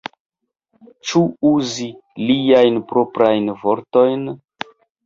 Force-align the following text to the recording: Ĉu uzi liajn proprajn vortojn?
Ĉu 1.09 1.21
uzi 1.51 1.87
liajn 2.27 2.81
proprajn 2.95 3.55
vortojn? 3.63 4.31